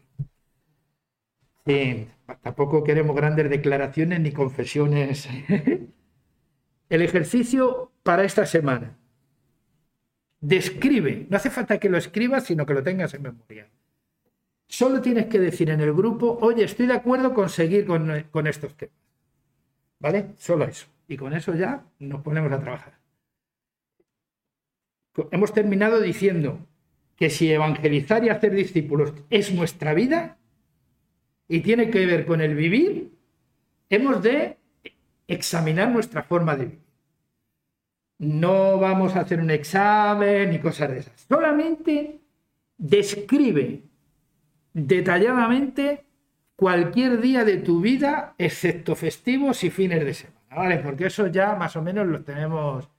[2.43, 5.29] tampoco queremos grandes declaraciones ni confesiones.
[6.91, 8.99] el ejercicio para esta semana
[10.41, 13.69] describe, no hace falta que lo escribas, sino que lo tengas en memoria.
[14.67, 18.77] Solo tienes que decir en el grupo, oye, estoy de acuerdo con seguir con, estos
[18.77, 18.95] temas.
[19.99, 20.31] ¿Vale?
[20.39, 20.87] Solo eso.
[21.09, 22.99] Y con eso ya nos ponemos a trabajar.
[25.31, 26.67] Hemos terminado diciendo
[27.17, 30.39] que si evangelizar y hacer discípulos es nuestra vida
[31.49, 33.13] y tiene que ver con el vivir,
[33.91, 34.60] hemos de
[35.33, 36.91] examinar nuestra forma de vivir.
[38.19, 41.27] No vamos a hacer un examen ni cosas de esas.
[41.29, 42.21] Solamente
[42.77, 43.83] describe
[44.75, 46.05] detalladamente
[46.57, 50.79] cualquier día de tu vida, excepto festivos y fines de semana, ¿vale?
[50.79, 52.91] Porque eso ya más o menos lo tenemos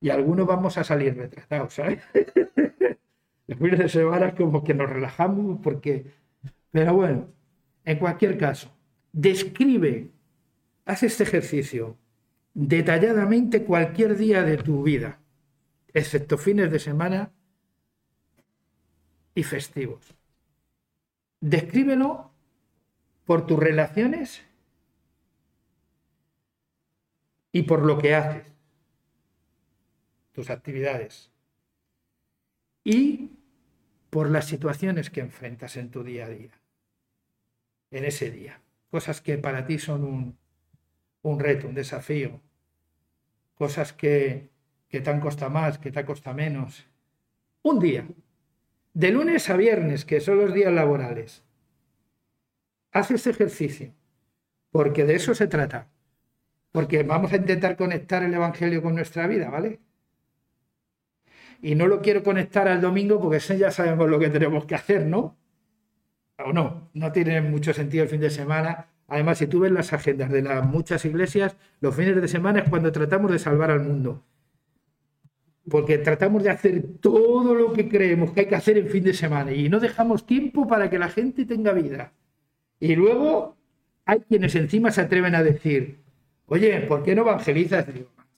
[0.00, 2.02] y algunos vamos a salir retratados, ¿sabes?
[3.46, 6.06] Los fines de semana como que nos relajamos porque...
[6.70, 7.26] Pero bueno,
[7.84, 8.70] en cualquier caso,
[9.12, 10.10] describe,
[10.88, 11.98] haz este ejercicio,
[12.54, 15.20] detalladamente cualquier día de tu vida,
[15.92, 17.30] excepto fines de semana
[19.34, 20.14] y festivos.
[21.40, 22.32] Descríbelo
[23.26, 24.42] por tus relaciones
[27.52, 28.46] y por lo que haces,
[30.32, 31.30] tus actividades,
[32.82, 33.32] y
[34.08, 36.58] por las situaciones que enfrentas en tu día a día,
[37.90, 38.62] en ese día.
[38.90, 40.38] Cosas que para ti son un,
[41.22, 42.40] un reto, un desafío,
[43.54, 44.50] cosas que,
[44.88, 46.86] que te han más, que te ha costado menos.
[47.62, 48.06] Un día,
[48.94, 51.44] de lunes a viernes, que son los días laborales.
[52.92, 53.94] Haz este ejercicio,
[54.70, 55.88] porque de eso se trata.
[56.72, 59.80] Porque vamos a intentar conectar el Evangelio con nuestra vida, ¿vale?
[61.60, 65.06] Y no lo quiero conectar al domingo porque ya sabemos lo que tenemos que hacer,
[65.06, 65.36] ¿no?
[66.38, 68.88] O no, no tiene mucho sentido el fin de semana.
[69.08, 72.68] Además, si tú ves las agendas de las muchas iglesias, los fines de semana es
[72.68, 74.22] cuando tratamos de salvar al mundo.
[75.70, 79.14] Porque tratamos de hacer todo lo que creemos que hay que hacer en fin de
[79.14, 82.12] semana y no dejamos tiempo para que la gente tenga vida.
[82.80, 83.56] Y luego
[84.04, 86.00] hay quienes encima se atreven a decir,
[86.46, 87.86] oye, ¿por qué no evangelizas?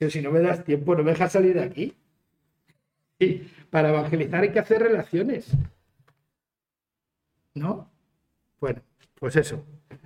[0.09, 1.97] Si no me das tiempo, no me dejas salir de aquí.
[3.23, 3.35] Y
[3.69, 5.53] para evangelizar hay que hacer relaciones.
[7.55, 7.91] ¿No?
[8.59, 8.81] Bueno,
[9.17, 9.63] pues eso.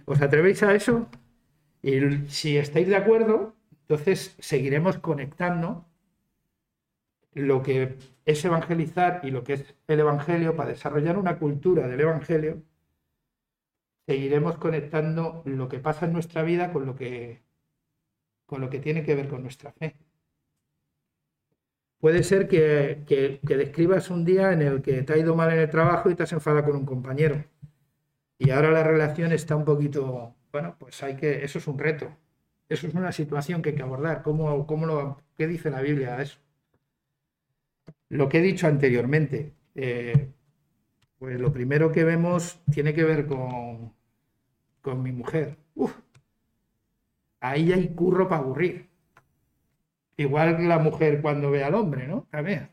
[0.06, 1.08] ¿Os atrevéis a eso?
[1.82, 5.86] Y si estáis de acuerdo, entonces seguiremos conectando
[7.34, 12.00] lo que es evangelizar y lo que es el Evangelio para desarrollar una cultura del
[12.00, 12.62] Evangelio.
[14.06, 17.42] Seguiremos conectando lo que pasa en nuestra vida con lo que,
[18.46, 19.96] con lo que tiene que ver con nuestra fe.
[21.98, 25.70] Puede ser que, describas un día en el que te ha ido mal en el
[25.70, 27.42] trabajo y te has enfadado con un compañero.
[28.38, 32.16] Y ahora la relación está un poquito, bueno, pues hay que, eso es un reto.
[32.68, 34.22] Eso es una situación que hay que abordar.
[34.22, 36.38] ¿Cómo, cómo lo, ¿Qué dice la Biblia a eso?
[38.08, 40.32] Lo que he dicho anteriormente, eh,
[41.18, 43.94] pues lo primero que vemos tiene que ver con,
[44.82, 45.58] con mi mujer.
[45.74, 45.94] Uf,
[47.40, 48.88] ahí hay curro para aburrir.
[50.16, 52.26] Igual la mujer cuando ve al hombre, ¿no?
[52.28, 52.68] También.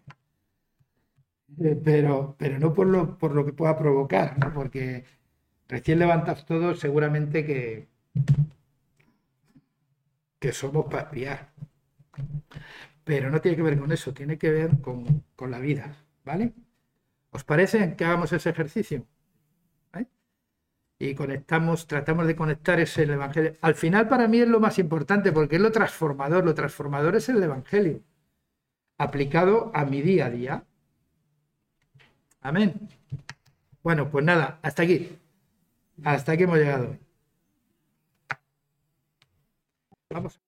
[1.64, 4.54] Eh, pero, pero no por lo, por lo que pueda provocar, ¿no?
[4.54, 5.04] Porque
[5.72, 7.88] recién levantas todo, seguramente que,
[10.40, 11.52] que somos para espiar.
[13.04, 16.54] Pero no tiene que ver con eso, tiene que ver con, con la vida, ¿vale?
[17.32, 19.08] ¿Os parece que hagamos ese ejercicio?
[21.04, 23.56] y conectamos, tratamos de conectar ese Evangelio.
[23.62, 26.46] Al final para mí es lo más importante porque es lo transformador.
[26.46, 28.04] Lo transformador es el Evangelio
[29.00, 30.64] aplicado a mi día a día.
[32.42, 32.88] Amén.
[33.82, 35.18] Bueno, pues nada, hasta aquí.
[36.04, 36.98] Hasta aquí hemos llegado.
[40.10, 40.40] Vamos.